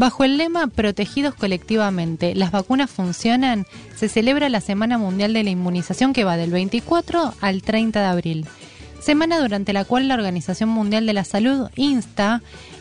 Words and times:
Bajo 0.00 0.24
el 0.24 0.38
lema 0.38 0.66
Protegidos 0.66 1.34
colectivamente, 1.34 2.34
las 2.34 2.52
vacunas 2.52 2.88
funcionan, 2.88 3.66
se 3.94 4.08
celebra 4.08 4.48
la 4.48 4.62
Semana 4.62 4.96
Mundial 4.96 5.34
de 5.34 5.44
la 5.44 5.50
Inmunización 5.50 6.14
que 6.14 6.24
va 6.24 6.38
del 6.38 6.52
24 6.52 7.34
al 7.38 7.60
30 7.60 8.00
de 8.00 8.06
abril. 8.06 8.46
Semana 9.02 9.38
durante 9.38 9.74
la 9.74 9.84
cual 9.84 10.08
la 10.08 10.14
Organización 10.14 10.70
Mundial 10.70 11.04
de 11.04 11.12
la 11.12 11.24
Salud 11.24 11.68
insta 11.76 12.40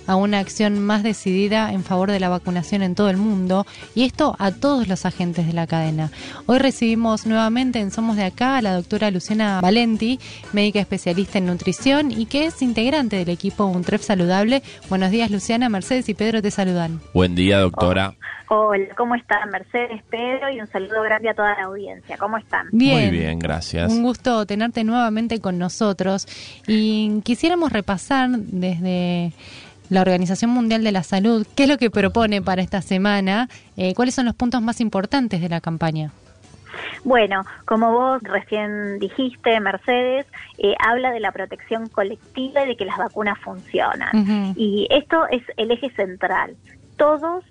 a 0.09 0.15
una 0.15 0.39
acción 0.39 0.79
más 0.79 1.03
decidida 1.03 1.71
en 1.71 1.83
favor 1.83 2.11
de 2.11 2.19
la 2.19 2.29
vacunación 2.29 2.81
en 2.81 2.95
todo 2.95 3.11
el 3.11 3.17
mundo 3.17 3.67
y 3.93 4.05
esto 4.05 4.35
a 4.39 4.49
todos 4.49 4.87
los 4.87 5.05
agentes 5.05 5.45
de 5.45 5.53
la 5.53 5.67
cadena. 5.67 6.09
Hoy 6.47 6.57
recibimos 6.57 7.27
nuevamente 7.27 7.79
en 7.79 7.91
Somos 7.91 8.17
de 8.17 8.23
Acá 8.23 8.57
a 8.57 8.63
la 8.63 8.73
doctora 8.73 9.11
Luciana 9.11 9.61
Valenti, 9.61 10.19
médica 10.51 10.79
especialista 10.79 11.37
en 11.37 11.45
nutrición 11.45 12.09
y 12.11 12.25
que 12.25 12.47
es 12.47 12.63
integrante 12.63 13.17
del 13.17 13.29
equipo 13.29 13.65
UNTREF 13.65 14.01
Saludable. 14.01 14.63
Buenos 14.89 15.11
días 15.11 15.29
Luciana, 15.29 15.69
Mercedes 15.69 16.09
y 16.09 16.15
Pedro 16.15 16.41
te 16.41 16.49
saludan. 16.49 16.99
Buen 17.13 17.35
día 17.35 17.59
doctora. 17.59 18.15
Hola, 18.51 18.87
¿cómo 18.97 19.13
están 19.13 19.47
Mercedes, 19.51 20.01
Pedro? 20.09 20.49
Y 20.49 20.59
un 20.59 20.65
saludo 20.65 21.03
grande 21.03 21.29
a 21.29 21.35
toda 21.35 21.53
la 21.55 21.65
audiencia. 21.65 22.17
¿Cómo 22.17 22.35
están? 22.35 22.65
Bien. 22.71 23.09
Muy 23.09 23.19
bien, 23.19 23.37
gracias. 23.37 23.91
Un 23.91 24.01
gusto 24.01 24.47
tenerte 24.47 24.83
nuevamente 24.83 25.39
con 25.39 25.59
nosotros 25.59 26.27
y 26.65 27.21
quisiéramos 27.21 27.71
repasar 27.71 28.31
desde 28.31 29.33
la 29.89 30.01
Organización 30.01 30.51
Mundial 30.51 30.83
de 30.83 30.91
la 30.91 31.03
Salud, 31.03 31.45
¿qué 31.55 31.63
es 31.63 31.69
lo 31.69 31.77
que 31.77 31.89
propone 31.89 32.41
para 32.41 32.61
esta 32.61 32.81
semana? 32.81 33.49
Eh, 33.75 33.93
¿Cuáles 33.95 34.15
son 34.15 34.25
los 34.25 34.35
puntos 34.35 34.61
más 34.61 34.81
importantes 34.81 35.41
de 35.41 35.49
la 35.49 35.61
campaña? 35.61 36.11
Bueno, 37.03 37.43
como 37.65 37.91
vos 37.91 38.21
recién 38.23 38.99
dijiste, 38.99 39.59
Mercedes, 39.59 40.25
eh, 40.57 40.75
habla 40.79 41.11
de 41.11 41.19
la 41.19 41.31
protección 41.31 41.87
colectiva 41.87 42.63
y 42.63 42.67
de 42.67 42.77
que 42.77 42.85
las 42.85 42.97
vacunas 42.97 43.37
funcionan. 43.39 44.53
Y 44.55 44.87
esto 44.89 45.27
es 45.29 45.43
el 45.57 45.71
eje 45.71 45.89
central. 45.91 46.55
Todos 46.97 47.43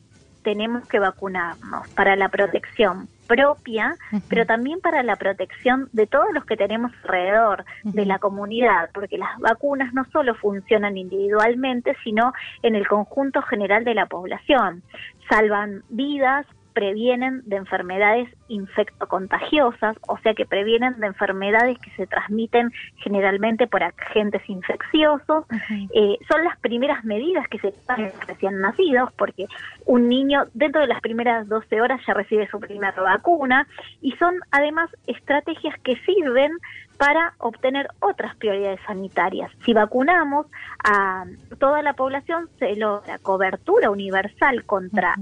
tenemos 0.42 0.86
que 0.86 0.98
vacunarnos 0.98 1.89
para 1.89 2.16
la 2.16 2.28
protección 2.28 3.09
propia, 3.29 3.95
pero 4.29 4.45
también 4.47 4.81
para 4.81 5.03
la 5.05 5.15
protección 5.17 5.89
de 5.93 6.07
todos 6.09 6.27
los 6.33 6.45
que 6.45 6.57
tenemos 6.57 6.91
alrededor 7.05 7.65
de 7.85 8.07
la 8.07 8.19
comunidad, 8.19 8.91
porque 8.93 9.19
las 9.19 9.39
vacunas 9.39 9.93
no 9.95 10.05
solo 10.11 10.35
funcionan 10.35 10.97
individualmente, 10.97 11.95
sino 12.03 12.33
en 12.62 12.75
el 12.75 12.89
conjunto 12.89 13.43
general 13.43 13.85
de 13.85 13.95
la 13.95 14.07
población. 14.07 14.83
Salvan 15.29 15.83
vidas, 15.91 16.47
previenen 16.79 17.43
de 17.45 17.57
enfermedades 17.57 18.29
infectocontagiosas, 18.47 19.97
o 20.07 20.17
sea 20.19 20.33
que 20.34 20.47
previenen 20.47 21.01
de 21.01 21.09
enfermedades 21.09 21.77
que 21.81 21.91
se 21.97 22.07
transmiten 22.07 22.70
generalmente 22.98 23.67
por 23.67 23.83
agentes 23.83 24.48
infecciosos. 24.48 25.45
Eh, 25.93 26.19
son 26.31 26.45
las 26.45 26.57
primeras 26.61 27.05
medidas 27.05 27.48
que 27.48 27.59
se 27.59 27.73
toman 27.73 28.05
en 28.05 28.12
recién 28.29 28.61
nacidos, 28.61 29.12
porque 29.15 29.47
un 29.87 30.09
niño 30.09 30.45
dentro 30.55 30.81
de 30.81 30.87
las 30.87 31.01
primeras 31.01 31.48
12 31.48 31.81
horas 31.81 32.01
ya 32.07 32.15
recibe 32.15 32.47
su 32.47 32.61
primera 32.61 32.92
vacuna, 32.92 33.67
y 34.01 34.13
son 34.13 34.37
además 34.53 34.89
estrategias 35.09 35.77
que 35.81 35.97
sirven 36.07 36.53
para 36.97 37.35
obtener 37.39 37.89
otras 37.98 38.37
prioridades 38.37 38.79
sanitarias. 38.87 39.51
Si 39.65 39.73
vacunamos 39.73 40.47
a 40.85 41.25
toda 41.59 41.83
la 41.83 41.95
población, 41.95 42.48
se 42.61 42.77
logra 42.77 43.19
cobertura 43.19 43.91
universal 43.91 44.65
contra 44.65 45.17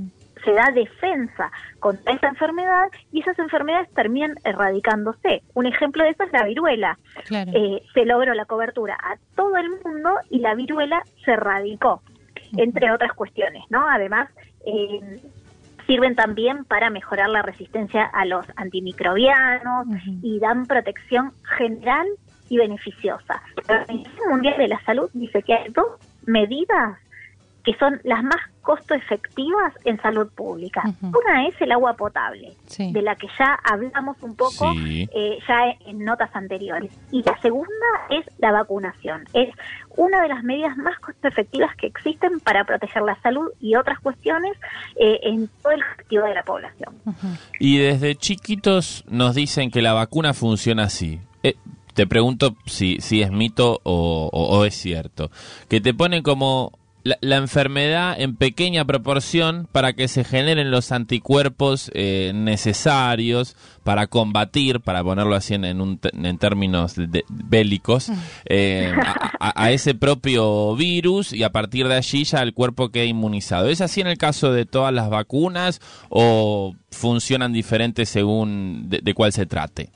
se 0.44 0.52
da 0.52 0.70
defensa 0.72 1.50
contra 1.80 2.12
esa 2.12 2.28
enfermedad 2.28 2.88
y 3.12 3.20
esas 3.20 3.38
enfermedades 3.38 3.92
terminan 3.94 4.34
erradicándose. 4.44 5.42
Un 5.54 5.66
ejemplo 5.66 6.04
de 6.04 6.10
eso 6.10 6.24
es 6.24 6.32
la 6.32 6.44
viruela. 6.44 6.98
Eh, 7.30 7.82
se 7.94 8.04
logró 8.04 8.34
la 8.34 8.44
cobertura 8.44 8.96
a 9.02 9.16
todo 9.34 9.56
el 9.56 9.70
mundo 9.84 10.10
y 10.30 10.40
la 10.40 10.54
viruela 10.54 11.02
se 11.24 11.32
erradicó, 11.32 12.02
entre 12.56 12.92
otras 12.92 13.12
cuestiones, 13.12 13.64
¿no? 13.70 13.88
Además, 13.88 14.28
eh, 14.66 15.20
sirven 15.86 16.14
también 16.14 16.64
para 16.64 16.90
mejorar 16.90 17.28
la 17.28 17.42
resistencia 17.42 18.04
a 18.04 18.24
los 18.24 18.44
antimicrobianos 18.56 19.86
y 20.22 20.38
dan 20.38 20.66
protección 20.66 21.32
general 21.56 22.06
y 22.48 22.58
beneficiosa. 22.58 23.42
La 23.68 23.80
Organización 23.80 24.28
Mundial 24.28 24.58
de 24.58 24.68
la 24.68 24.80
Salud 24.84 25.10
dice 25.14 25.42
que 25.42 25.54
hay 25.54 25.70
dos 25.70 25.86
medidas 26.26 26.98
que 27.66 27.74
son 27.78 28.00
las 28.04 28.22
más 28.22 28.40
costo 28.62 28.94
efectivas 28.94 29.72
en 29.84 30.00
salud 30.00 30.28
pública. 30.32 30.82
Una 31.02 31.48
es 31.48 31.60
el 31.60 31.72
agua 31.72 31.94
potable, 31.94 32.54
de 32.78 33.02
la 33.02 33.16
que 33.16 33.26
ya 33.36 33.58
hablamos 33.64 34.16
un 34.22 34.36
poco 34.36 34.72
eh, 34.76 35.38
ya 35.48 35.74
en 35.84 36.04
notas 36.04 36.30
anteriores. 36.34 36.92
Y 37.10 37.24
la 37.24 37.36
segunda 37.40 37.86
es 38.08 38.24
la 38.38 38.52
vacunación. 38.52 39.24
Es 39.32 39.52
una 39.96 40.22
de 40.22 40.28
las 40.28 40.44
medidas 40.44 40.76
más 40.76 40.96
costo 41.00 41.26
efectivas 41.26 41.74
que 41.76 41.88
existen 41.88 42.38
para 42.38 42.64
proteger 42.64 43.02
la 43.02 43.20
salud 43.20 43.50
y 43.60 43.74
otras 43.74 43.98
cuestiones 43.98 44.56
eh, 44.94 45.18
en 45.24 45.48
todo 45.60 45.72
el 45.72 45.82
colectivo 45.82 46.24
de 46.24 46.34
la 46.34 46.44
población. 46.44 46.94
Y 47.58 47.78
desde 47.78 48.14
chiquitos 48.14 49.04
nos 49.08 49.34
dicen 49.34 49.72
que 49.72 49.82
la 49.82 49.92
vacuna 49.92 50.34
funciona 50.34 50.84
así. 50.84 51.20
Eh, 51.42 51.54
te 51.94 52.06
pregunto 52.06 52.54
si, 52.66 53.00
si 53.00 53.22
es 53.22 53.32
mito 53.32 53.80
o, 53.82 54.30
o 54.32 54.64
es 54.64 54.74
cierto. 54.76 55.32
Que 55.68 55.80
te 55.80 55.94
ponen 55.94 56.22
como 56.22 56.72
la, 57.20 57.36
enfermedad 57.36 58.20
en 58.20 58.36
pequeña 58.36 58.84
proporción 58.84 59.68
para 59.70 59.92
que 59.92 60.08
se 60.08 60.24
generen 60.24 60.70
los 60.70 60.92
anticuerpos 60.92 61.90
eh, 61.94 62.32
necesarios 62.34 63.56
para 63.84 64.08
combatir, 64.08 64.80
para 64.80 65.04
ponerlo 65.04 65.36
así 65.36 65.54
en, 65.54 65.64
en, 65.64 66.38
términos 66.38 66.96
bélicos, 67.28 68.08
mm. 68.08 68.14
eh, 68.46 68.92
a, 69.38 69.70
ese 69.70 69.94
propio 69.94 70.74
virus 70.74 71.32
y 71.32 71.44
a 71.44 71.50
partir 71.50 71.86
de 71.86 71.94
allí 71.94 72.24
ya 72.24 72.42
el 72.42 72.52
cuerpo 72.52 72.90
queda 72.90 73.04
inmunizado. 73.04 73.68
¿Es 73.68 73.80
así 73.80 74.00
en 74.00 74.08
el 74.08 74.18
caso 74.18 74.52
de 74.52 74.66
todas 74.66 74.92
las 74.92 75.08
vacunas 75.08 75.80
o 76.08 76.74
funcionan 76.90 77.52
diferentes 77.52 78.08
según 78.08 78.88
de, 78.88 79.14
cuál 79.14 79.32
se 79.32 79.46
trate? 79.46 79.90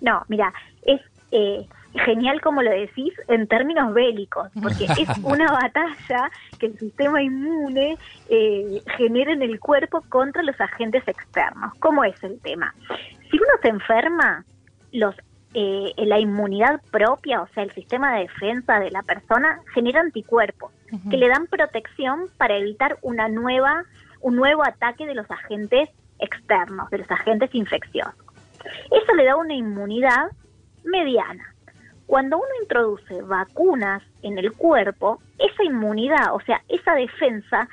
No, 0.00 0.22
mira, 0.28 0.52
es... 0.82 1.00
Eh, 1.32 1.66
genial 1.94 2.40
como 2.40 2.62
lo 2.62 2.70
decís 2.70 3.12
en 3.28 3.46
términos 3.46 3.92
bélicos, 3.92 4.50
porque 4.62 4.84
es 4.98 5.08
una 5.22 5.50
batalla 5.52 6.30
que 6.58 6.66
el 6.66 6.78
sistema 6.78 7.22
inmune 7.22 7.98
eh, 8.28 8.82
genera 8.96 9.32
en 9.32 9.42
el 9.42 9.58
cuerpo 9.58 10.02
contra 10.08 10.42
los 10.42 10.60
agentes 10.60 11.06
externos. 11.06 11.74
¿Cómo 11.78 12.04
es 12.04 12.22
el 12.22 12.40
tema? 12.40 12.74
Si 13.30 13.36
uno 13.36 13.50
se 13.62 13.68
enferma, 13.68 14.44
los 14.92 15.14
eh, 15.52 15.92
la 15.96 16.20
inmunidad 16.20 16.80
propia, 16.92 17.42
o 17.42 17.48
sea, 17.48 17.64
el 17.64 17.72
sistema 17.72 18.14
de 18.14 18.20
defensa 18.20 18.78
de 18.78 18.92
la 18.92 19.02
persona, 19.02 19.60
genera 19.74 20.00
anticuerpos 20.00 20.72
que 21.08 21.16
le 21.16 21.28
dan 21.28 21.46
protección 21.46 22.26
para 22.36 22.56
evitar 22.56 22.98
una 23.02 23.28
nueva, 23.28 23.84
un 24.20 24.36
nuevo 24.36 24.64
ataque 24.64 25.06
de 25.06 25.14
los 25.14 25.28
agentes 25.30 25.88
externos, 26.18 26.90
de 26.90 26.98
los 26.98 27.10
agentes 27.10 27.54
infecciosos. 27.54 28.14
Eso 28.90 29.14
le 29.14 29.24
da 29.24 29.36
una 29.36 29.54
inmunidad 29.54 30.30
mediana. 30.84 31.54
Cuando 32.10 32.38
uno 32.38 32.48
introduce 32.60 33.22
vacunas 33.22 34.02
en 34.22 34.36
el 34.36 34.50
cuerpo, 34.50 35.22
esa 35.38 35.62
inmunidad, 35.62 36.34
o 36.34 36.40
sea, 36.40 36.60
esa 36.68 36.94
defensa 36.94 37.68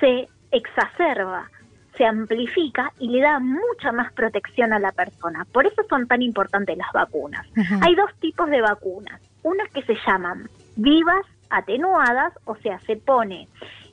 se 0.00 0.26
exacerba, 0.50 1.50
se 1.94 2.06
amplifica 2.06 2.90
y 2.98 3.10
le 3.10 3.20
da 3.20 3.38
mucha 3.38 3.92
más 3.92 4.10
protección 4.14 4.72
a 4.72 4.78
la 4.78 4.92
persona. 4.92 5.46
Por 5.52 5.66
eso 5.66 5.82
son 5.90 6.08
tan 6.08 6.22
importantes 6.22 6.74
las 6.74 6.90
vacunas. 6.94 7.46
Hay 7.82 7.94
dos 7.94 8.10
tipos 8.18 8.48
de 8.48 8.62
vacunas. 8.62 9.20
Unas 9.42 9.68
que 9.72 9.82
se 9.82 9.94
llaman 10.06 10.48
vivas 10.76 11.26
atenuadas, 11.50 12.32
o 12.46 12.56
sea, 12.56 12.80
se 12.80 12.96
pone 12.96 13.46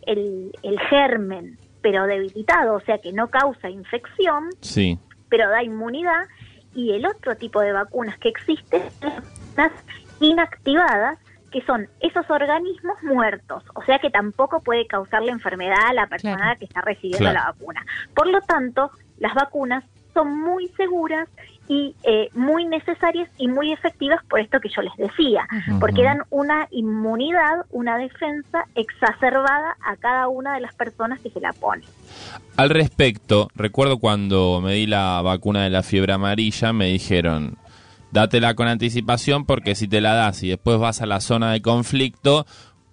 el, 0.07 0.53
el 0.63 0.79
germen 0.79 1.57
pero 1.81 2.07
debilitado, 2.07 2.75
o 2.75 2.79
sea, 2.79 2.99
que 2.99 3.11
no 3.11 3.27
causa 3.27 3.69
infección, 3.69 4.47
sí. 4.61 4.97
pero 5.27 5.49
da 5.49 5.61
inmunidad. 5.61 6.29
Y 6.73 6.93
el 6.93 7.05
otro 7.05 7.35
tipo 7.35 7.59
de 7.59 7.73
vacunas 7.73 8.17
que 8.17 8.29
existe 8.29 8.81
inactivadas, 10.19 11.17
que 11.51 11.61
son 11.61 11.87
esos 11.99 12.27
organismos 12.29 12.97
muertos, 13.03 13.63
o 13.75 13.83
sea 13.83 13.99
que 13.99 14.09
tampoco 14.09 14.61
puede 14.61 14.87
causar 14.87 15.21
la 15.21 15.31
enfermedad 15.31 15.77
a 15.87 15.93
la 15.93 16.07
persona 16.07 16.55
que 16.55 16.65
está 16.65 16.81
recibiendo 16.81 17.31
la 17.31 17.45
vacuna. 17.51 17.85
Por 18.15 18.27
lo 18.27 18.41
tanto, 18.41 18.89
las 19.19 19.35
vacunas 19.35 19.83
son 20.13 20.39
muy 20.39 20.67
seguras 20.69 21.27
y 21.67 21.95
eh, 22.03 22.29
muy 22.33 22.65
necesarias 22.65 23.29
y 23.37 23.47
muy 23.47 23.71
efectivas 23.71 24.19
por 24.29 24.39
esto 24.39 24.59
que 24.59 24.69
yo 24.69 24.81
les 24.81 24.95
decía, 24.97 25.47
porque 25.79 26.03
dan 26.03 26.23
una 26.29 26.67
inmunidad, 26.71 27.65
una 27.71 27.97
defensa 27.97 28.65
exacerbada 28.75 29.77
a 29.85 29.95
cada 29.95 30.27
una 30.27 30.55
de 30.55 30.61
las 30.61 30.73
personas 30.75 31.19
que 31.21 31.29
se 31.29 31.39
la 31.39 31.53
ponen. 31.53 31.85
Al 32.57 32.69
respecto, 32.69 33.47
recuerdo 33.55 33.97
cuando 33.97 34.59
me 34.61 34.73
di 34.73 34.87
la 34.87 35.21
vacuna 35.21 35.63
de 35.63 35.69
la 35.69 35.83
fiebre 35.83 36.13
amarilla, 36.13 36.73
me 36.73 36.87
dijeron, 36.87 37.57
dátela 38.13 38.53
con 38.53 38.67
anticipación 38.67 39.45
porque 39.45 39.75
si 39.75 39.87
te 39.87 39.99
la 39.99 40.13
das 40.13 40.43
y 40.43 40.49
después 40.49 40.77
vas 40.77 41.01
a 41.01 41.07
la 41.07 41.19
zona 41.19 41.51
de 41.51 41.61
conflicto, 41.61 42.45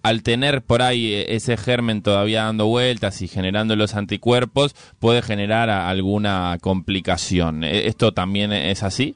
al 0.03 0.23
tener 0.23 0.63
por 0.63 0.81
ahí 0.81 1.13
e, 1.13 1.37
ese 1.37 1.59
germen 1.59 2.03
todavía 2.03 2.45
dando 2.45 2.67
vueltas 2.67 3.21
y 3.21 3.29
generando 3.29 3.77
los 3.77 3.95
anticuerpos, 3.95 4.75
puede 4.99 5.21
generar 5.21 5.69
alguna 5.69 6.57
complicación. 6.63 7.65
¿E, 7.65 7.87
¿Esto 7.87 8.13
también 8.13 8.53
es 8.53 8.83
así? 8.83 9.15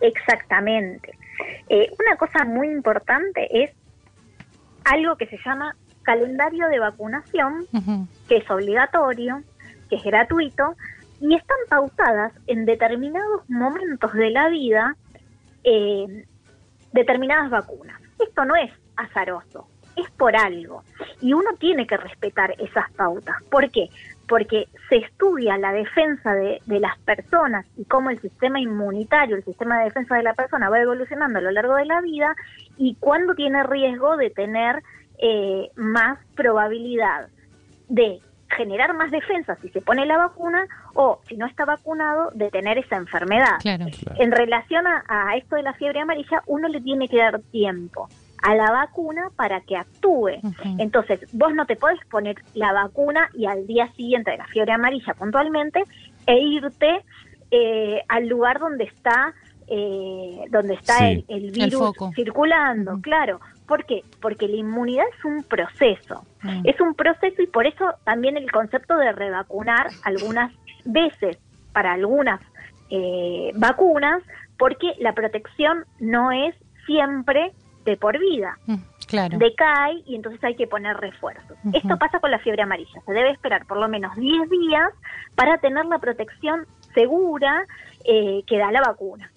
Exactamente. 0.00 1.12
Eh, 1.68 1.90
una 2.00 2.16
cosa 2.16 2.44
muy 2.46 2.68
importante 2.68 3.64
es 3.64 3.70
algo 4.84 5.16
que 5.16 5.26
se 5.26 5.38
llama 5.44 5.76
calendario 6.02 6.68
de 6.68 6.78
vacunación 6.78 7.66
que 8.28 8.38
es 8.38 8.50
obligatorio, 8.50 9.42
que 9.90 9.96
es 9.96 10.02
gratuito 10.02 10.74
y 11.20 11.34
están 11.34 11.58
pautadas 11.68 12.32
en 12.46 12.64
determinados 12.64 13.42
momentos 13.50 14.14
de 14.14 14.30
la 14.30 14.48
vida 14.48 14.96
eh, 15.70 16.24
determinadas 16.92 17.50
vacunas. 17.50 18.00
Esto 18.18 18.44
no 18.46 18.56
es 18.56 18.72
azaroso, 18.96 19.68
es 19.96 20.10
por 20.12 20.34
algo. 20.34 20.82
Y 21.20 21.34
uno 21.34 21.50
tiene 21.58 21.86
que 21.86 21.98
respetar 21.98 22.54
esas 22.58 22.90
pautas. 22.92 23.36
¿Por 23.50 23.70
qué? 23.70 23.90
Porque 24.26 24.68
se 24.88 24.96
estudia 24.96 25.58
la 25.58 25.72
defensa 25.72 26.32
de, 26.32 26.60
las 26.66 26.98
personas 27.00 27.66
y 27.76 27.84
cómo 27.84 28.08
el 28.08 28.18
sistema 28.20 28.60
inmunitario, 28.60 29.36
el 29.36 29.44
sistema 29.44 29.78
de 29.78 29.84
defensa 29.84 30.16
de 30.16 30.22
la 30.22 30.32
persona 30.32 30.70
va 30.70 30.80
evolucionando 30.80 31.38
a 31.38 31.42
lo 31.42 31.50
largo 31.50 31.74
de 31.74 31.84
la 31.84 32.00
vida 32.00 32.34
y 32.78 32.96
cuándo 32.98 33.34
tiene 33.34 33.62
riesgo 33.64 34.16
de 34.16 34.30
tener 34.30 34.82
eh, 35.18 35.70
más 35.76 36.18
probabilidad 36.34 37.28
de 37.88 38.20
generar 38.48 38.94
más 38.94 39.10
defensa 39.10 39.56
si 39.60 39.68
se 39.70 39.80
pone 39.80 40.06
la 40.06 40.16
vacuna 40.16 40.66
o 40.94 41.20
si 41.28 41.36
no 41.36 41.46
está 41.46 41.64
vacunado 41.64 42.30
de 42.34 42.50
tener 42.50 42.78
esa 42.78 42.96
enfermedad. 42.96 43.58
En 43.64 44.32
relación 44.32 44.86
a, 44.86 45.36
esto 45.36 45.56
de 45.56 45.62
la 45.62 45.74
fiebre 45.74 46.00
amarilla, 46.00 46.42
uno 46.46 46.68
le 46.68 46.80
tiene 46.80 47.08
que 47.08 47.18
dar 47.18 47.40
tiempo 47.50 48.08
a 48.42 48.54
la 48.54 48.70
vacuna 48.70 49.30
para 49.36 49.60
que 49.60 49.76
actúe. 49.76 50.40
Entonces, 50.78 51.20
vos 51.32 51.54
no 51.54 51.66
te 51.66 51.76
podés 51.76 51.98
poner 52.10 52.36
la 52.54 52.72
vacuna 52.72 53.28
y 53.34 53.46
al 53.46 53.66
día 53.66 53.92
siguiente 53.92 54.30
de 54.30 54.38
la 54.38 54.46
fiebre 54.46 54.72
amarilla 54.72 55.14
puntualmente 55.14 55.82
e 56.26 56.38
irte 56.38 57.04
eh, 57.50 58.02
al 58.08 58.28
lugar 58.28 58.58
donde 58.58 58.84
está 58.84 59.34
eh, 59.70 60.44
donde 60.50 60.74
está 60.74 61.10
el, 61.10 61.50
virus 61.50 61.92
circulando, 62.14 62.98
claro. 63.00 63.40
¿Por 63.66 63.84
qué? 63.84 64.02
Porque 64.20 64.48
la 64.48 64.56
inmunidad 64.56 65.04
es 65.16 65.24
un 65.24 65.42
proceso, 65.42 66.24
mm. 66.42 66.62
es 66.64 66.80
un 66.80 66.94
proceso 66.94 67.42
y 67.42 67.46
por 67.46 67.66
eso 67.66 67.92
también 68.04 68.36
el 68.36 68.50
concepto 68.50 68.96
de 68.96 69.12
revacunar 69.12 69.88
algunas 70.04 70.52
veces 70.86 71.38
para 71.72 71.92
algunas 71.92 72.40
eh, 72.90 73.52
vacunas, 73.54 74.22
porque 74.58 74.94
la 74.98 75.12
protección 75.12 75.84
no 76.00 76.32
es 76.32 76.54
siempre 76.86 77.52
de 77.84 77.96
por 77.96 78.18
vida. 78.18 78.58
Mm, 78.66 78.76
claro. 79.06 79.38
Decae 79.38 80.02
y 80.06 80.14
entonces 80.14 80.42
hay 80.44 80.56
que 80.56 80.66
poner 80.66 80.96
refuerzos. 80.96 81.56
Esto 81.72 81.96
pasa 81.98 82.20
con 82.20 82.30
la 82.30 82.38
fiebre 82.38 82.62
amarilla. 82.62 83.00
Se 83.04 83.12
debe 83.12 83.30
esperar 83.30 83.66
por 83.66 83.78
lo 83.78 83.88
menos 83.88 84.14
10 84.16 84.48
días 84.48 84.88
para 85.34 85.58
tener 85.58 85.84
la 85.86 85.98
protección 85.98 86.66
segura 86.94 87.66
eh, 88.04 88.42
que 88.46 88.58
da 88.58 88.70
la 88.72 88.80
vacuna. 88.80 89.30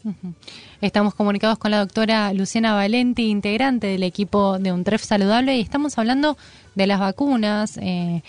Estamos 0.80 1.13
comunicados 1.13 1.57
con 1.57 1.71
la 1.71 1.80
doctora 1.80 2.31
Luciana 2.33 2.74
Valenti, 2.74 3.30
integrante 3.30 3.88
del 3.88 4.03
equipo 4.03 4.59
de 4.59 4.71
UNTREF 4.71 5.03
Saludable, 5.03 5.57
y 5.57 5.62
estamos 5.62 5.98
hablando 5.98 6.38
de 6.75 6.88
las 6.88 7.00
vacunas, 7.00 7.77
eh, 7.77 8.24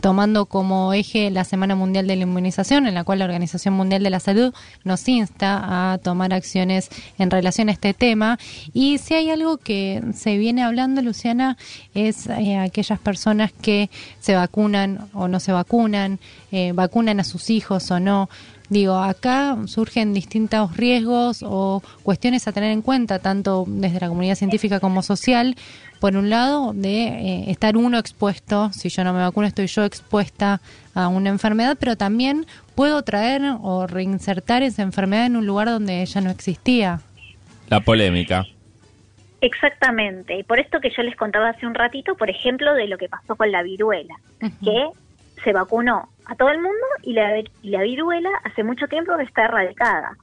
tomando 0.00 0.46
como 0.46 0.92
eje 0.92 1.30
la 1.30 1.44
Semana 1.44 1.74
Mundial 1.74 2.06
de 2.06 2.16
la 2.16 2.22
Inmunización, 2.22 2.86
en 2.86 2.94
la 2.94 3.04
cual 3.04 3.18
la 3.18 3.24
Organización 3.24 3.74
Mundial 3.74 4.02
de 4.02 4.10
la 4.10 4.20
Salud 4.20 4.54
nos 4.84 5.06
insta 5.08 5.92
a 5.92 5.98
tomar 5.98 6.32
acciones 6.32 6.88
en 7.18 7.30
relación 7.30 7.68
a 7.68 7.72
este 7.72 7.94
tema. 7.94 8.38
Y 8.72 8.98
si 8.98 9.14
hay 9.14 9.30
algo 9.30 9.56
que 9.58 10.02
se 10.14 10.36
viene 10.38 10.62
hablando, 10.62 11.02
Luciana, 11.02 11.56
es 11.94 12.26
eh, 12.26 12.58
aquellas 12.58 12.98
personas 12.98 13.52
que 13.52 13.90
se 14.20 14.34
vacunan 14.34 15.08
o 15.12 15.28
no 15.28 15.40
se 15.40 15.52
vacunan, 15.52 16.18
eh, 16.50 16.72
vacunan 16.72 17.20
a 17.20 17.24
sus 17.24 17.50
hijos 17.50 17.90
o 17.90 18.00
no. 18.00 18.28
Digo, 18.68 18.96
acá 18.96 19.56
surgen 19.66 20.14
distintos 20.14 20.76
riesgos 20.76 21.42
o 21.42 21.82
cuestiones 22.02 22.48
a 22.48 22.52
tener 22.52 22.70
en 22.70 22.82
cuenta, 22.82 23.18
tanto 23.18 23.64
desde 23.66 24.00
la 24.00 24.08
comunidad 24.08 24.34
científica 24.34 24.80
como 24.80 25.02
social. 25.02 25.56
Por 26.00 26.16
un 26.16 26.30
lado, 26.30 26.72
de 26.72 27.04
eh, 27.04 27.50
estar 27.50 27.76
uno 27.76 27.98
expuesto, 27.98 28.70
si 28.72 28.88
yo 28.88 29.04
no 29.04 29.12
me 29.12 29.20
vacuno, 29.20 29.46
estoy 29.46 29.66
yo 29.66 29.84
expuesta 29.84 30.60
a 30.94 31.08
una 31.08 31.28
enfermedad, 31.28 31.76
pero 31.78 31.96
también 31.96 32.46
puedo 32.74 33.02
traer 33.02 33.42
o 33.60 33.86
reinsertar 33.86 34.62
esa 34.62 34.82
enfermedad 34.82 35.26
en 35.26 35.36
un 35.36 35.46
lugar 35.46 35.68
donde 35.68 36.02
ella 36.02 36.20
no 36.20 36.30
existía. 36.30 37.00
La 37.68 37.80
polémica. 37.80 38.44
Exactamente, 39.40 40.38
y 40.38 40.44
por 40.44 40.60
esto 40.60 40.80
que 40.80 40.90
yo 40.96 41.02
les 41.02 41.16
contaba 41.16 41.48
hace 41.48 41.66
un 41.66 41.74
ratito, 41.74 42.14
por 42.14 42.30
ejemplo, 42.30 42.74
de 42.74 42.86
lo 42.86 42.96
que 42.96 43.08
pasó 43.08 43.34
con 43.34 43.50
la 43.50 43.62
viruela, 43.62 44.14
que 44.62 44.88
se 45.42 45.52
vacunó 45.52 46.08
a 46.32 46.34
todo 46.34 46.48
el 46.48 46.60
mundo 46.60 46.86
y 47.02 47.12
la, 47.12 47.42
la 47.62 47.82
viruela 47.82 48.30
hace 48.44 48.64
mucho 48.64 48.88
tiempo 48.88 49.16
que 49.16 49.24
está 49.24 49.44
erradicada. 49.44 50.16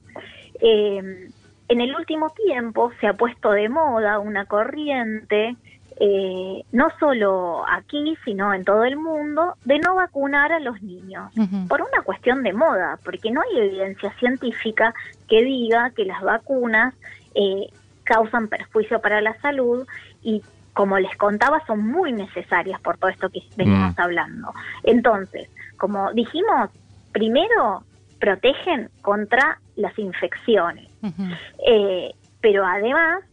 Eh, 0.60 1.30
en 1.68 1.80
el 1.80 1.94
último 1.94 2.30
tiempo 2.30 2.90
se 3.00 3.06
ha 3.06 3.12
puesto 3.14 3.52
de 3.52 3.68
moda 3.68 4.18
una 4.18 4.44
corriente, 4.44 5.56
eh, 6.00 6.64
no 6.72 6.88
solo 6.98 7.64
aquí, 7.68 8.16
sino 8.24 8.52
en 8.52 8.64
todo 8.64 8.84
el 8.84 8.96
mundo, 8.96 9.54
de 9.64 9.78
no 9.78 9.94
vacunar 9.94 10.52
a 10.52 10.58
los 10.58 10.82
niños, 10.82 11.32
por 11.68 11.82
una 11.82 12.02
cuestión 12.02 12.42
de 12.42 12.52
moda, 12.52 12.98
porque 13.04 13.30
no 13.30 13.42
hay 13.42 13.60
evidencia 13.60 14.12
científica 14.18 14.92
que 15.28 15.44
diga 15.44 15.90
que 15.90 16.04
las 16.04 16.20
vacunas 16.22 16.92
eh, 17.36 17.68
causan 18.02 18.48
perjuicio 18.48 19.00
para 19.00 19.20
la 19.20 19.38
salud 19.40 19.86
y 20.22 20.42
como 20.72 20.98
les 20.98 21.16
contaba, 21.16 21.64
son 21.66 21.86
muy 21.86 22.12
necesarias 22.12 22.80
por 22.80 22.96
todo 22.96 23.10
esto 23.10 23.28
que 23.28 23.42
venimos 23.56 23.96
mm. 23.96 24.00
hablando. 24.00 24.52
Entonces, 24.82 25.48
como 25.80 26.12
dijimos, 26.12 26.70
primero 27.10 27.82
protegen 28.20 28.90
contra 29.00 29.58
las 29.76 29.98
infecciones, 29.98 30.92
eh, 31.66 32.12
pero 32.40 32.66
además 32.66 33.24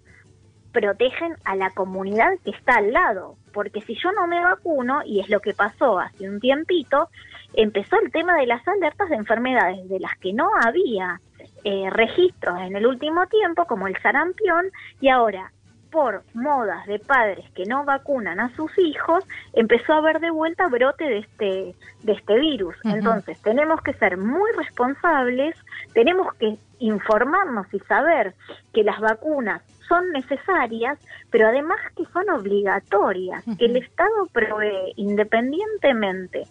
protegen 0.71 1.35
a 1.43 1.55
la 1.55 1.71
comunidad 1.71 2.31
que 2.45 2.51
está 2.51 2.77
al 2.77 2.93
lado, 2.93 3.35
porque 3.51 3.81
si 3.81 3.95
yo 3.95 4.11
no 4.13 4.27
me 4.27 4.41
vacuno, 4.41 5.01
y 5.05 5.19
es 5.19 5.29
lo 5.29 5.41
que 5.41 5.53
pasó 5.53 5.99
hace 5.99 6.29
un 6.29 6.39
tiempito, 6.39 7.09
empezó 7.53 7.99
el 7.99 8.11
tema 8.11 8.37
de 8.37 8.47
las 8.47 8.65
alertas 8.65 9.09
de 9.09 9.15
enfermedades 9.17 9.89
de 9.89 9.99
las 9.99 10.17
que 10.19 10.31
no 10.31 10.49
había 10.63 11.19
eh, 11.65 11.89
registros 11.89 12.59
en 12.61 12.75
el 12.77 12.87
último 12.87 13.27
tiempo, 13.27 13.65
como 13.65 13.87
el 13.87 13.97
sarampión, 14.01 14.67
y 15.01 15.09
ahora 15.09 15.51
por 15.91 16.23
modas 16.33 16.85
de 16.87 16.99
padres 16.99 17.49
que 17.55 17.65
no 17.65 17.83
vacunan 17.85 18.39
a 18.39 18.53
sus 18.55 18.71
hijos, 18.77 19.23
empezó 19.53 19.93
a 19.93 19.97
haber 19.97 20.19
de 20.19 20.31
vuelta 20.31 20.67
brote 20.67 21.03
de 21.03 21.19
este, 21.19 21.75
de 22.03 22.11
este 22.13 22.39
virus. 22.39 22.75
Entonces, 22.83 23.41
tenemos 23.41 23.81
que 23.81 23.93
ser 23.93 24.17
muy 24.17 24.51
responsables, 24.57 25.55
tenemos 25.93 26.33
que 26.35 26.57
informarnos 26.79 27.67
y 27.73 27.79
saber 27.79 28.33
que 28.73 28.83
las 28.83 28.99
vacunas 28.99 29.61
son 29.87 30.11
necesarias, 30.11 30.99
pero 31.31 31.47
además 31.47 31.77
que 31.95 32.05
son 32.11 32.29
obligatorias, 32.29 33.43
que 33.57 33.65
el 33.65 33.77
Estado 33.77 34.27
provee 34.31 34.93
independientemente 34.97 36.43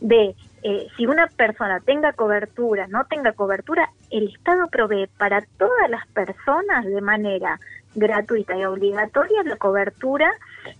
de 0.00 0.34
eh, 0.62 0.88
si 0.96 1.06
una 1.06 1.26
persona 1.26 1.80
tenga 1.80 2.12
cobertura, 2.12 2.86
no 2.88 3.04
tenga 3.06 3.32
cobertura, 3.32 3.90
el 4.10 4.28
Estado 4.28 4.68
provee 4.68 5.08
para 5.18 5.42
todas 5.58 5.90
las 5.90 6.06
personas 6.08 6.84
de 6.84 7.00
manera 7.00 7.58
gratuita 7.96 8.56
y 8.56 8.64
obligatoria 8.64 9.42
la 9.42 9.56
cobertura 9.56 10.30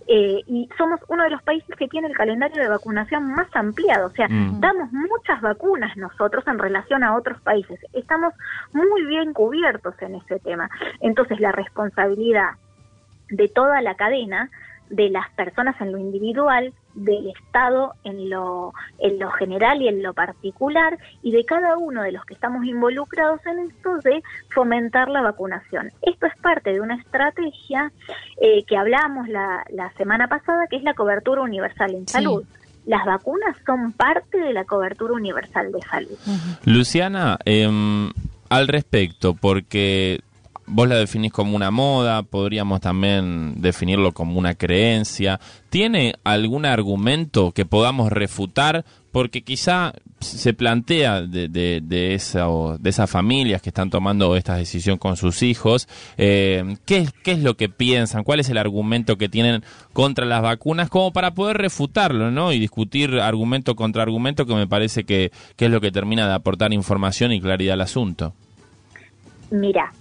eh, 0.07 0.43
y 0.47 0.69
somos 0.77 1.01
uno 1.09 1.25
de 1.25 1.31
los 1.31 1.43
países 1.43 1.75
que 1.77 1.89
tiene 1.89 2.09
el 2.09 2.17
calendario 2.17 2.63
de 2.63 2.69
vacunación 2.69 3.33
más 3.35 3.49
ampliado, 3.55 4.07
o 4.07 4.11
sea, 4.11 4.29
mm. 4.29 4.61
damos 4.61 4.93
muchas 4.93 5.41
vacunas 5.41 5.97
nosotros 5.97 6.47
en 6.47 6.59
relación 6.59 7.03
a 7.03 7.17
otros 7.17 7.41
países, 7.41 7.81
estamos 7.93 8.35
muy 8.73 9.05
bien 9.07 9.33
cubiertos 9.33 9.95
en 10.03 10.17
ese 10.17 10.39
tema. 10.39 10.71
Entonces, 11.01 11.41
la 11.41 11.53
responsabilidad 11.53 12.51
de 13.31 13.49
toda 13.49 13.81
la 13.81 13.95
cadena 13.95 14.51
de 14.91 15.11
las 15.11 15.29
personas 15.31 15.81
en 15.81 15.93
lo 15.93 15.99
individual, 15.99 16.73
del 16.97 17.29
Estado 17.29 17.95
en 18.05 18.29
lo, 18.31 18.73
en 18.99 19.19
lo 19.19 19.31
general 19.31 19.81
y 19.83 19.89
en 19.89 20.03
lo 20.03 20.15
particular, 20.15 20.99
y 21.23 21.31
de 21.31 21.45
cada 21.45 21.77
uno 21.77 22.03
de 22.03 22.13
los 22.13 22.25
que 22.25 22.35
estamos 22.35 22.65
involucrados 22.65 23.41
en 23.47 23.61
esto 23.61 23.99
de 23.99 24.23
fomentar 24.51 25.09
la 25.09 25.23
vacunación. 25.23 25.91
Esto 26.03 26.27
es 26.27 26.37
parte 26.41 26.73
de 26.73 26.81
una 26.81 26.97
estrategia 26.97 27.93
eh, 28.41 28.65
que 28.65 28.77
hablamos 28.77 29.29
la, 29.29 29.65
la 29.71 29.93
semana 29.93 30.27
pasada, 30.27 30.67
que 30.69 30.77
es 30.77 30.83
la 30.83 30.95
cobertura 30.95 31.43
universal 31.43 31.95
en 31.95 32.09
salud. 32.09 32.45
Las 32.87 33.05
vacunas 33.05 33.57
son 33.67 33.93
parte 33.93 34.39
de 34.39 34.53
la 34.53 34.65
cobertura 34.65 35.13
universal 35.13 35.73
de 35.73 35.83
salud. 35.83 36.19
Luciana, 36.65 37.37
em, 37.45 38.11
al 38.49 38.69
respecto, 38.69 39.35
porque 39.35 40.21
vos 40.67 40.89
la 40.89 40.97
definís 40.97 41.33
como 41.33 41.57
una 41.57 41.71
moda, 41.71 42.23
podríamos 42.23 42.81
también 42.81 43.61
definirlo 43.61 44.13
como 44.13 44.39
una 44.39 44.55
creencia. 44.55 45.41
¿Tiene 45.71 46.15
algún 46.25 46.67
argumento 46.67 47.53
que 47.53 47.65
podamos 47.65 48.11
refutar? 48.11 48.85
Porque 49.13 49.43
quizá 49.43 49.95
se 50.21 50.53
plantea 50.53 51.23
de, 51.23 51.49
de, 51.49 51.81
de, 51.83 52.15
esa, 52.15 52.47
de 52.79 52.91
esas 52.91 53.11
familias 53.11 53.63
que 53.63 53.71
están 53.71 53.91
tomando 53.91 54.37
esta 54.37 54.57
decisión 54.57 54.99
con 54.99 55.17
sus 55.17 55.43
hijos, 55.43 55.89
eh, 56.19 56.77
¿qué, 56.85 57.09
¿qué 57.23 57.33
es 57.33 57.43
lo 57.43 57.57
que 57.57 57.69
piensan? 57.69 58.25
¿Cuál 58.25 58.41
es 58.41 58.49
el 58.51 58.59
argumento 58.59 59.17
que 59.17 59.29
tienen 59.29 59.63
contra 59.93 60.27
las 60.27 60.43
vacunas? 60.43 60.91
Como 60.91 61.13
para 61.13 61.33
poder 61.33 61.59
refutarlo, 61.59 62.31
¿no? 62.31 62.53
Y 62.53 62.59
discutir 62.59 63.19
argumento 63.21 63.77
contra 63.77 64.03
argumento, 64.03 64.47
que 64.47 64.55
me 64.55 64.67
parece 64.67 65.05
que, 65.05 65.31
que 65.57 65.67
es 65.67 65.71
lo 65.71 65.81
que 65.81 65.93
termina 65.93 66.27
de 66.27 66.35
aportar 66.35 66.73
información 66.73 67.33
y 67.33 67.41
claridad 67.41 67.75
al 67.75 67.83
asunto. 67.83 68.35
Mira, 69.51 69.93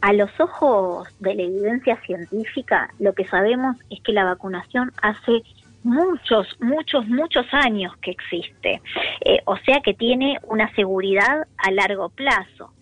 a 0.00 0.12
los 0.12 0.30
ojos 0.40 1.08
de 1.20 1.34
la 1.34 1.42
evidencia 1.42 2.00
científica, 2.06 2.90
lo 2.98 3.12
que 3.12 3.26
sabemos 3.26 3.76
es 3.90 4.00
que 4.02 4.12
la 4.12 4.24
vacunación 4.24 4.92
hace 5.02 5.42
muchos, 5.82 6.46
muchos, 6.60 7.06
muchos 7.08 7.46
años 7.52 7.96
que 7.98 8.10
existe. 8.10 8.80
Eh, 9.24 9.40
o 9.44 9.56
sea 9.58 9.80
que 9.80 9.94
tiene 9.94 10.38
una 10.44 10.72
seguridad 10.74 11.46
a 11.56 11.70
largo 11.70 12.08
plazo. 12.08 12.72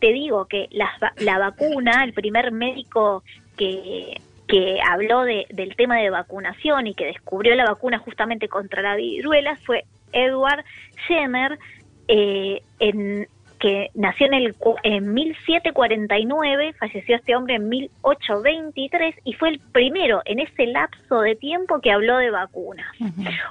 Te 0.00 0.12
digo 0.12 0.46
que 0.46 0.68
la, 0.70 1.38
vacuna, 1.38 2.04
el 2.04 2.12
primer 2.12 2.52
médico 2.52 3.24
que, 3.56 4.20
que 4.46 4.78
habló 4.80 5.22
de, 5.22 5.46
del 5.50 5.74
tema 5.74 5.96
de 5.96 6.10
vacunación 6.10 6.86
y 6.86 6.94
que 6.94 7.06
descubrió 7.06 7.54
la 7.56 7.64
vacuna 7.64 7.98
justamente 7.98 8.48
contra 8.48 8.82
la 8.82 8.94
viruela 8.94 9.56
fue 9.66 9.84
Edward 10.12 10.64
Jenner, 11.06 11.58
eh, 12.06 12.62
en 12.78 13.28
que 13.58 13.90
nació 13.94 14.26
en, 14.26 14.34
el, 14.34 14.56
en 14.82 15.12
1749, 15.12 16.74
falleció 16.78 17.16
este 17.16 17.34
hombre 17.34 17.56
en 17.56 17.68
1823 17.68 19.14
y 19.24 19.32
fue 19.34 19.50
el 19.50 19.60
primero 19.72 20.22
en 20.24 20.38
ese 20.40 20.66
lapso 20.66 21.20
de 21.20 21.34
tiempo 21.36 21.80
que 21.80 21.90
habló 21.90 22.18
de 22.18 22.30
vacunas. 22.30 22.86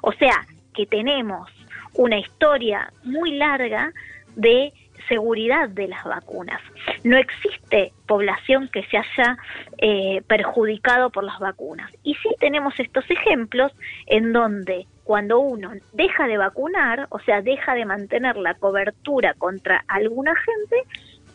O 0.02 0.12
sea, 0.14 0.46
que 0.74 0.86
tenemos 0.86 1.50
una 1.94 2.20
historia 2.20 2.92
muy 3.04 3.32
larga 3.32 3.92
de 4.36 4.72
seguridad 5.08 5.70
de 5.70 5.88
las 5.88 6.04
vacunas. 6.04 6.62
No 7.04 7.18
existe 7.18 7.94
población 8.06 8.70
que 8.72 8.84
se 8.84 8.98
haya 8.98 9.38
eh, 9.78 10.22
perjudicado 10.28 11.10
por 11.10 11.24
las 11.24 11.40
vacunas. 11.40 11.92
Y 12.04 12.14
sí 12.16 12.30
tenemos 12.40 12.80
estos 12.80 13.10
ejemplos 13.10 13.72
en 14.06 14.34
donde 14.34 14.86
cuando 15.08 15.40
uno 15.40 15.72
deja 15.94 16.28
de 16.28 16.38
vacunar, 16.38 17.08
o 17.12 17.20
sea, 17.20 17.42
deja 17.42 17.74
de 17.76 17.86
mantener 17.86 18.36
la 18.36 18.56
cobertura 18.56 19.34
contra 19.36 19.86
alguna 19.88 20.34
gente, 20.36 20.84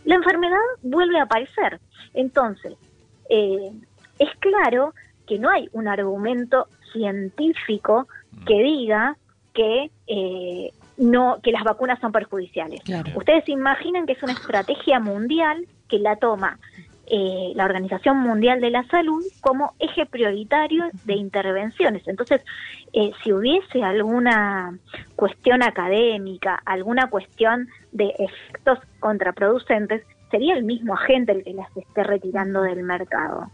la 0.04 0.16
enfermedad 0.16 0.58
vuelve 0.82 1.18
a 1.18 1.22
aparecer. 1.22 1.80
Entonces, 2.12 2.74
eh, 3.30 3.72
es 4.18 4.28
claro 4.40 4.92
que 5.26 5.38
no 5.38 5.48
hay 5.48 5.70
un 5.72 5.88
argumento 5.88 6.66
científico 6.92 8.08
que 8.46 8.62
diga 8.62 9.16
que 9.54 9.90
eh, 10.06 10.70
no 10.98 11.38
que 11.42 11.50
las 11.50 11.64
vacunas 11.64 11.98
son 11.98 12.12
perjudiciales. 12.12 12.82
Ustedes 13.14 13.48
imaginan 13.48 14.04
que 14.04 14.12
es 14.12 14.22
una 14.22 14.34
estrategia 14.34 15.00
mundial 15.00 15.66
que 15.88 15.98
la 15.98 16.16
toma 16.16 16.58
eh, 17.06 17.52
la 17.54 17.64
Organización 17.64 18.18
Mundial 18.18 18.60
de 18.60 18.70
la 18.70 18.84
Salud 18.84 19.22
como 19.40 19.74
eje 19.78 20.06
prioritario 20.06 20.84
de 21.04 21.14
intervenciones. 21.14 22.06
Entonces, 22.06 22.42
eh, 22.92 23.10
si 23.22 23.32
hubiese 23.32 23.82
alguna 23.82 24.78
cuestión 25.16 25.62
académica, 25.62 26.62
alguna 26.64 27.10
cuestión 27.10 27.68
de 27.90 28.14
efectos 28.18 28.78
contraproducentes, 29.00 30.02
sería 30.30 30.54
el 30.54 30.64
mismo 30.64 30.94
agente 30.94 31.32
el 31.32 31.44
que 31.44 31.52
las 31.52 31.76
esté 31.76 32.04
retirando 32.04 32.62
del 32.62 32.82
mercado. 32.82 33.50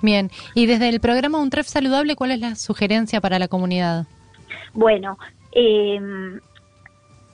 Bien, 0.00 0.30
y 0.54 0.66
desde 0.66 0.88
el 0.88 0.98
programa 1.00 1.38
UNTREF 1.38 1.66
Saludable, 1.66 2.16
¿cuál 2.16 2.32
es 2.32 2.40
la 2.40 2.54
sugerencia 2.56 3.20
para 3.20 3.38
la 3.38 3.48
comunidad? 3.48 4.06
Bueno, 4.72 5.18
eh, 5.52 6.00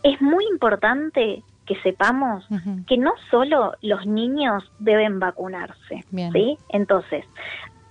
es 0.02 0.20
muy 0.20 0.44
importante 0.50 1.42
que 1.68 1.76
sepamos 1.82 2.48
que 2.86 2.96
no 2.96 3.12
solo 3.30 3.74
los 3.82 4.06
niños 4.06 4.72
deben 4.78 5.20
vacunarse, 5.20 6.02
¿sí? 6.32 6.56
Entonces, 6.70 7.26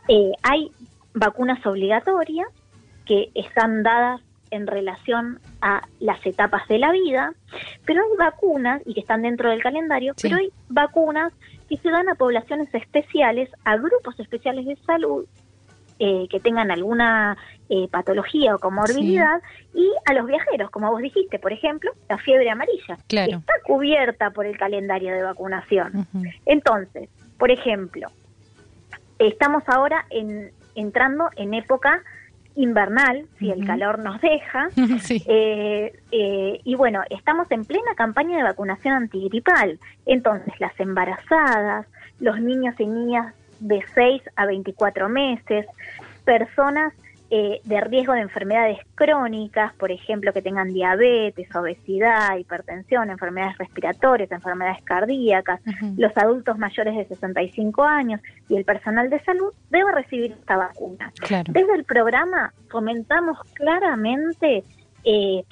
eh, 0.08 0.32
hay 0.42 0.72
vacunas 1.14 1.64
obligatorias 1.64 2.48
que 3.06 3.30
están 3.36 3.84
dadas 3.84 4.20
en 4.50 4.66
relación 4.66 5.40
a 5.62 5.84
las 6.00 6.26
etapas 6.26 6.68
de 6.68 6.80
la 6.80 6.92
vida, 6.92 7.34
pero 7.86 8.02
hay 8.02 8.18
vacunas, 8.18 8.82
y 8.86 8.96
que 8.96 9.02
están 9.02 9.22
dentro 9.22 9.52
del 9.52 9.62
calendario, 9.62 10.14
pero 10.20 10.38
hay 10.38 10.50
vacunas 10.70 11.34
que 11.70 11.78
se 11.78 11.92
dan 11.92 12.10
a 12.10 12.16
poblaciones 12.16 12.74
especiales, 12.74 13.50
a 13.64 13.78
grupos 13.78 14.20
especiales 14.20 14.66
de 14.66 14.76
salud, 14.78 15.26
eh, 16.00 16.28
que 16.30 16.40
tengan 16.40 16.70
alguna 16.70 17.38
eh, 17.70 17.88
patología 17.90 18.54
o 18.54 18.60
comorbilidad 18.60 19.42
y 19.74 19.90
a 20.06 20.14
los 20.14 20.28
viajeros, 20.28 20.70
como 20.70 20.92
vos 20.92 21.02
dijiste, 21.02 21.40
por 21.40 21.52
ejemplo, 21.52 21.92
la 22.08 22.18
fiebre 22.20 22.50
amarilla, 22.50 22.98
está 23.08 23.54
cubierta 23.66 24.30
por 24.30 24.46
el 24.46 24.58
calendario 24.58 25.14
de 25.14 25.24
vacunación. 25.24 26.08
Entonces, 26.46 27.10
por 27.38 27.52
ejemplo, 27.52 28.10
estamos 29.20 29.64
ahora 29.68 30.06
en, 30.10 30.52
entrando 30.76 31.30
en 31.36 31.54
época 31.54 32.04
invernal, 32.56 33.26
si 33.40 33.52
el 33.52 33.66
calor 33.66 34.00
nos 34.00 34.20
deja, 34.22 34.70
eh, 35.28 35.92
y 36.64 36.76
bueno, 36.76 37.02
estamos 37.10 37.50
en 37.52 37.66
plena 37.66 37.96
campaña 37.96 38.38
de 38.38 38.44
vacunación 38.44 38.94
antigripal. 38.94 39.80
Entonces, 40.06 40.54
las 40.60 40.80
embarazadas, 40.80 41.86
los 42.20 42.40
niños 42.40 42.76
y 42.80 42.88
niñas 42.88 43.34
de 43.60 43.84
6 43.94 44.22
a 44.36 44.46
24 44.46 45.10
meses, 45.10 45.66
personas 46.26 46.94
eh, 47.30 47.60
de 47.66 47.82
riesgo 47.82 48.14
de 48.14 48.22
enfermedades 48.22 48.80
crónicas, 48.96 49.74
por 49.74 49.92
ejemplo, 49.92 50.32
que 50.32 50.42
tengan 50.42 50.70
diabetes, 50.70 51.54
obesidad, 51.54 52.38
hipertensión, 52.38 53.10
enfermedades 53.10 53.58
respiratorias, 53.58 54.32
enfermedades 54.32 54.82
cardíacas, 54.86 55.60
los 55.98 56.16
adultos 56.16 56.58
mayores 56.58 56.96
de 56.96 57.06
65 57.06 57.84
años 57.84 58.22
y 58.48 58.56
el 58.56 58.64
personal 58.64 59.10
de 59.10 59.20
salud 59.26 59.52
debe 59.70 59.92
recibir 59.92 60.32
esta 60.32 60.56
vacuna. 60.56 61.12
Desde 61.52 61.76
el 61.76 61.84
programa 61.84 62.54
comentamos 62.72 63.38
claramente 63.56 64.64
eh, 65.04 65.44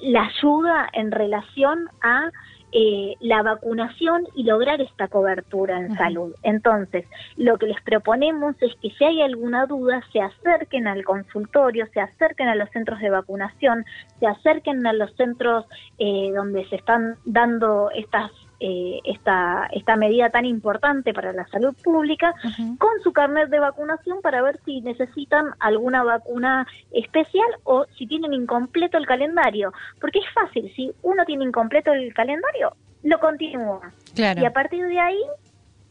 la 0.00 0.24
ayuda 0.24 0.88
en 0.94 1.12
relación 1.12 1.88
a 2.02 2.30
eh, 2.76 3.14
la 3.20 3.42
vacunación 3.44 4.24
y 4.34 4.42
lograr 4.42 4.80
esta 4.80 5.06
cobertura 5.06 5.78
en 5.78 5.94
salud. 5.94 6.34
Entonces, 6.42 7.06
lo 7.36 7.56
que 7.56 7.66
les 7.66 7.80
proponemos 7.82 8.56
es 8.60 8.74
que 8.82 8.90
si 8.90 9.04
hay 9.04 9.22
alguna 9.22 9.66
duda, 9.66 10.02
se 10.12 10.20
acerquen 10.20 10.88
al 10.88 11.04
consultorio, 11.04 11.86
se 11.94 12.00
acerquen 12.00 12.48
a 12.48 12.56
los 12.56 12.68
centros 12.70 12.98
de 12.98 13.10
vacunación, 13.10 13.84
se 14.18 14.26
acerquen 14.26 14.84
a 14.88 14.92
los 14.92 15.14
centros 15.14 15.66
eh, 15.98 16.32
donde 16.34 16.68
se 16.68 16.74
están 16.74 17.14
dando 17.24 17.92
estas 17.94 18.32
eh, 18.66 19.00
esta, 19.04 19.68
esta 19.72 19.94
medida 19.94 20.30
tan 20.30 20.46
importante 20.46 21.12
para 21.12 21.34
la 21.34 21.46
salud 21.48 21.76
pública 21.84 22.34
con 22.78 22.98
su 23.02 23.12
carnet 23.12 23.50
de 23.50 23.58
vacunación 23.58 24.22
para 24.22 24.40
ver 24.40 24.58
si 24.64 24.80
necesitan 24.80 25.50
alguna 25.58 26.02
vacuna 26.02 26.66
especial 26.90 27.44
o 27.64 27.84
si 27.98 28.06
tienen 28.06 28.32
incompleto 28.32 28.96
el 28.96 29.04
calendario. 29.04 29.74
Porque 30.00 30.20
es 30.20 30.24
fácil, 30.32 30.72
si 30.74 30.94
uno 31.02 31.26
tiene 31.26 31.44
incompleto 31.44 31.92
el 31.92 32.14
calendario, 32.14 32.74
lo 33.02 33.20
continúa. 33.20 33.92
Y 34.16 34.46
a 34.46 34.52
partir 34.54 34.86
de 34.86 34.98
ahí 34.98 35.20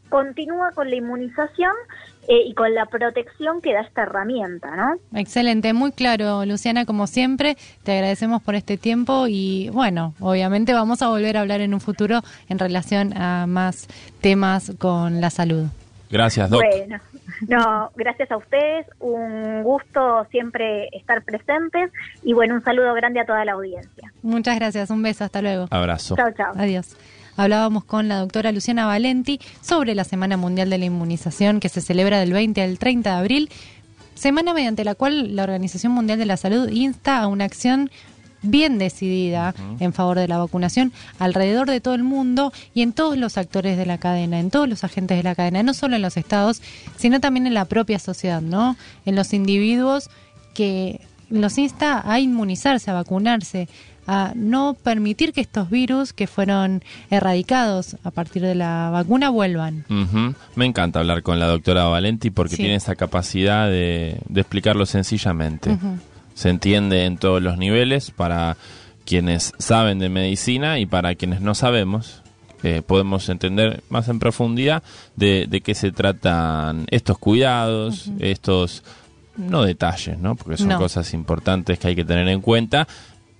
continúa 0.10 0.72
con 0.72 0.89
la 0.89 0.96
inmunización 0.96 1.74
eh, 2.27 2.44
y 2.46 2.53
con 2.53 2.74
la 2.74 2.86
protección 2.86 3.62
que 3.62 3.74
da 3.74 3.82
esta 3.82 4.03
herramienta, 4.03 4.75
¿no? 4.75 4.96
Excelente, 5.20 5.74
muy 5.74 5.92
claro, 5.92 6.46
Luciana, 6.46 6.86
como 6.86 7.08
siempre, 7.08 7.58
te 7.84 7.94
agradecemos 7.94 8.42
por 8.42 8.56
este 8.56 8.77
tiempo 8.77 9.27
y 9.27 9.70
bueno, 9.74 10.13
obviamente 10.20 10.74
vamos 10.74 11.01
a 11.01 11.10
volver 11.10 11.38
a 11.38 11.42
hablar 11.42 11.62
en 11.62 11.74
un 11.74 11.82
futuro 11.82 12.22
en 12.48 12.60
relación 12.60 13.15
a 13.18 13.46
más 13.48 13.88
temas 14.22 14.72
con 14.77 15.20
la 15.20 15.30
salud. 15.30 15.65
Gracias, 16.10 16.50
Doc. 16.50 16.62
Bueno, 16.62 17.00
no, 17.48 17.89
gracias 17.96 18.32
a 18.32 18.38
ustedes, 18.38 18.86
un 19.00 19.63
gusto 19.63 20.25
siempre 20.32 20.88
estar 20.94 21.24
presentes 21.24 21.92
y 22.24 22.34
bueno, 22.34 22.56
un 22.56 22.63
saludo 22.63 22.94
grande 22.94 23.20
a 23.20 23.25
toda 23.25 23.44
la 23.44 23.53
audiencia. 23.53 24.13
Muchas 24.22 24.56
gracias, 24.56 24.89
un 24.89 25.01
beso, 25.01 25.24
hasta 25.24 25.42
luego. 25.42 25.68
Abrazo. 25.72 26.15
Chao, 26.15 26.32
chao. 26.32 26.53
Adiós 26.56 26.96
hablábamos 27.35 27.83
con 27.83 28.07
la 28.07 28.19
doctora 28.19 28.51
Luciana 28.51 28.85
Valenti 28.85 29.39
sobre 29.61 29.95
la 29.95 30.03
Semana 30.03 30.37
Mundial 30.37 30.69
de 30.69 30.77
la 30.77 30.85
Inmunización 30.85 31.59
que 31.59 31.69
se 31.69 31.81
celebra 31.81 32.19
del 32.19 32.33
20 32.33 32.61
al 32.61 32.79
30 32.79 33.09
de 33.09 33.15
abril, 33.15 33.49
semana 34.15 34.53
mediante 34.53 34.83
la 34.83 34.95
cual 34.95 35.35
la 35.35 35.43
Organización 35.43 35.91
Mundial 35.93 36.19
de 36.19 36.25
la 36.25 36.37
Salud 36.37 36.69
insta 36.69 37.19
a 37.19 37.27
una 37.27 37.45
acción 37.45 37.89
bien 38.43 38.77
decidida 38.77 39.55
en 39.79 39.93
favor 39.93 40.19
de 40.19 40.27
la 40.27 40.37
vacunación 40.37 40.91
alrededor 41.17 41.69
de 41.69 41.79
todo 41.79 41.95
el 41.95 42.03
mundo 42.03 42.51
y 42.73 42.81
en 42.81 42.93
todos 42.93 43.17
los 43.17 43.37
actores 43.37 43.77
de 43.77 43.85
la 43.85 43.97
cadena, 43.97 44.39
en 44.39 44.51
todos 44.51 44.67
los 44.67 44.83
agentes 44.83 45.17
de 45.17 45.23
la 45.23 45.33
cadena, 45.33 45.63
no 45.63 45.73
solo 45.73 45.95
en 45.95 46.01
los 46.01 46.17
estados, 46.17 46.61
sino 46.97 47.19
también 47.19 47.47
en 47.47 47.53
la 47.53 47.65
propia 47.65 47.99
sociedad, 47.99 48.41
¿no? 48.41 48.75
En 49.05 49.15
los 49.15 49.33
individuos 49.33 50.09
que 50.53 50.99
los 51.29 51.57
insta 51.57 52.03
a 52.05 52.19
inmunizarse, 52.19 52.91
a 52.91 52.93
vacunarse, 52.93 53.67
a 54.07 54.33
no 54.36 54.75
permitir 54.81 55.33
que 55.33 55.41
estos 55.41 55.69
virus 55.69 56.13
que 56.13 56.27
fueron 56.27 56.83
erradicados 57.10 57.98
a 58.03 58.12
partir 58.12 58.41
de 58.41 58.55
la 58.55 58.89
vacuna 58.91 59.29
vuelvan. 59.29 59.86
Me 60.55 60.65
encanta 60.65 61.00
hablar 61.00 61.24
con 61.24 61.39
la 61.39 61.48
doctora 61.48 61.86
Valenti 61.86 62.29
porque 62.29 62.57
tiene 62.57 62.75
esa 62.75 62.95
capacidad 62.95 63.69
de, 63.69 64.19
explicarlo 64.36 64.86
sencillamente. 64.86 65.77
Se 66.33 66.50
entiende 66.50 67.05
en 67.05 67.17
todos 67.17 67.41
los 67.41 67.57
niveles 67.57 68.12
para 68.12 68.57
quienes 69.05 69.53
saben 69.57 70.00
de 70.00 70.10
medicina 70.10 70.79
y 70.79 70.86
para 70.86 71.15
quienes 71.15 71.41
no 71.41 71.55
sabemos. 71.55 72.22
Eh, 72.63 72.81
podemos 72.81 73.27
entender 73.27 73.83
más 73.89 74.07
en 74.07 74.19
profundidad 74.19 74.83
de, 75.17 75.48
de 75.50 75.60
qué 75.60 75.75
se 75.75 75.91
tratan 75.91 76.86
estos 76.89 77.17
cuidados, 77.17 78.10
estos 78.19 78.83
no 79.36 79.63
detalles, 79.63 80.17
¿no? 80.19 80.36
Porque 80.36 80.57
son 80.57 80.72
cosas 80.77 81.13
importantes 81.13 81.79
que 81.79 81.89
hay 81.89 81.95
que 81.95 82.05
tener 82.05 82.27
en 82.27 82.41
cuenta, 82.41 82.88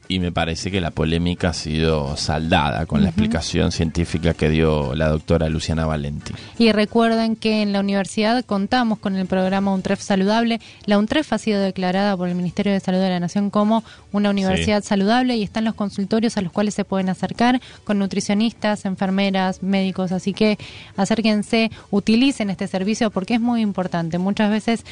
y 0.07 0.19
me 0.19 0.31
parece 0.31 0.69
que 0.69 0.81
la 0.81 0.91
polémica 0.91 1.50
ha 1.50 1.53
sido 1.53 2.17
saldada 2.17 2.86
con 2.86 3.01
la 3.01 3.10
explicación 3.10 3.72
científica 3.72 4.33
que 4.33 4.50
dio 4.50 4.93
la 4.95 5.07
doctora 5.07 5.50
Luciana 5.50 5.86
Valenti. 5.86 6.33
Y 6.57 6.72
recuerden 6.72 7.36
que 7.36 7.62
en 7.62 7.72
la 7.74 7.79
universidad 7.79 8.43
contamos 8.45 9.00
con 9.00 9.15
el 9.15 9.27
programa 9.27 9.74
UNTREF 9.74 10.01
Saludable. 10.01 10.60
La 10.86 10.98
UNTREF 10.98 11.31
ha 11.33 11.38
sido 11.38 11.62
declarada 11.62 12.17
por 12.17 12.27
el 12.27 12.36
Ministerio 12.36 12.74
de 12.74 12.79
Salud 12.79 13.00
de 13.00 13.10
la 13.10 13.19
Nación 13.19 13.50
como 13.50 13.83
una 14.12 14.29
universidad 14.29 14.83
saludable 14.83 15.38
y 15.38 15.43
están 15.43 15.65
los 15.65 15.75
consultorios 15.75 16.38
a 16.38 16.41
los 16.41 16.51
cuales 16.51 16.74
se 16.74 16.86
pueden 16.86 17.10
acercar 17.10 17.62
con 17.83 18.00
nutricionistas, 18.00 18.86
enfermeras, 18.86 19.63
médicos. 19.63 20.12
Así 20.12 20.33
que 20.33 20.57
acérquense, 20.98 21.72
utilicen 21.91 22.50
este 22.50 22.67
servicio 22.67 23.10
porque 23.10 23.36
es 23.36 23.41
muy 23.41 23.62
importante. 23.62 24.17
Muchas 24.17 24.51
veces 24.51 24.86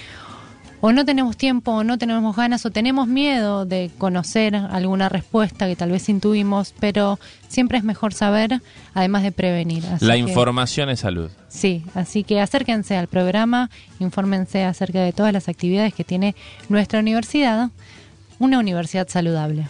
o 0.82 0.92
no 0.92 1.06
tenemos 1.06 1.38
tiempo, 1.38 1.72
o 1.72 1.84
no 1.84 1.98
tenemos 1.98 2.36
ganas, 2.36 2.66
o 2.66 2.72
tenemos 2.72 3.08
miedo 3.08 3.66
de 3.66 3.92
conocer 3.98 4.56
alguna 4.56 5.10
respuesta 5.10 5.68
que 5.68 5.76
tal 5.76 5.92
vez 5.92 6.10
intuimos, 6.10 6.74
pero 6.80 7.20
siempre 7.48 7.78
es 7.78 7.84
mejor 7.84 8.14
saber, 8.14 8.62
además 8.94 9.24
de 9.24 9.32
prevenir. 9.32 9.84
la 10.00 10.18
información 10.18 10.90
es 10.90 11.02
salud. 11.02 11.30
Sí, 11.48 11.84
así 11.94 12.24
que 12.24 12.42
acérquense 12.42 12.98
al 12.98 13.08
programa, 13.08 13.70
infórmense 14.00 14.66
acerca 14.66 15.02
de 15.02 15.14
todas 15.14 15.32
las 15.32 15.48
actividades 15.48 15.94
que 15.94 16.04
tiene 16.04 16.36
nuestra 16.68 17.00
universidad, 17.00 17.70
una 18.40 18.58
universidad 18.58 19.08
saludable. 19.08 19.68